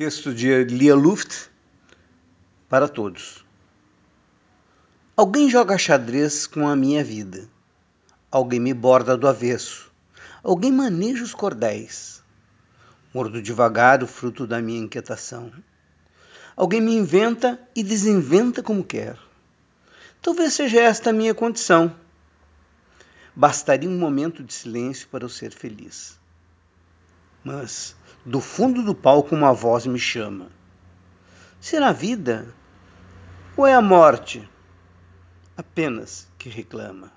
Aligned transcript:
Texto 0.00 0.32
de 0.32 0.64
Lia 0.64 0.94
Luft 0.94 1.50
para 2.70 2.88
todos. 2.88 3.44
Alguém 5.14 5.50
joga 5.50 5.76
xadrez 5.76 6.46
com 6.46 6.66
a 6.66 6.74
minha 6.74 7.04
vida. 7.04 7.46
Alguém 8.30 8.58
me 8.58 8.72
borda 8.72 9.14
do 9.14 9.28
avesso. 9.28 9.92
Alguém 10.42 10.72
maneja 10.72 11.22
os 11.22 11.34
cordéis. 11.34 12.22
Mordo 13.12 13.42
devagar 13.42 14.02
o 14.02 14.06
fruto 14.06 14.46
da 14.46 14.62
minha 14.62 14.80
inquietação. 14.80 15.52
Alguém 16.56 16.80
me 16.80 16.94
inventa 16.94 17.60
e 17.76 17.82
desinventa 17.82 18.62
como 18.62 18.82
quer. 18.82 19.18
Talvez 20.22 20.54
seja 20.54 20.80
esta 20.80 21.10
a 21.10 21.12
minha 21.12 21.34
condição. 21.34 21.94
Bastaria 23.36 23.90
um 23.90 23.98
momento 23.98 24.42
de 24.42 24.54
silêncio 24.54 25.06
para 25.08 25.26
eu 25.26 25.28
ser 25.28 25.52
feliz. 25.52 26.18
Mas 27.42 27.96
do 28.24 28.40
fundo 28.40 28.82
do 28.82 28.94
palco 28.94 29.34
uma 29.34 29.52
voz 29.52 29.86
me 29.86 29.98
chama. 29.98 30.48
Será 31.60 31.88
a 31.88 31.92
vida 31.92 32.54
ou 33.56 33.66
é 33.66 33.74
a 33.74 33.82
morte 33.82 34.48
apenas 35.56 36.28
que 36.38 36.48
reclama? 36.48 37.12